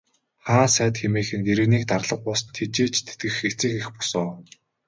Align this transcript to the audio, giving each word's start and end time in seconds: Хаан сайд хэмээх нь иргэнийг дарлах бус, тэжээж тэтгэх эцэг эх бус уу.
Хаан 0.47 0.69
сайд 0.75 0.95
хэмээх 1.01 1.29
нь 1.37 1.47
иргэнийг 1.51 1.83
дарлах 1.89 2.21
бус, 2.25 2.41
тэжээж 2.55 2.95
тэтгэх 3.07 3.35
эцэг 3.49 3.71
эх 3.79 3.87
бус 3.95 4.11
уу. 4.21 4.31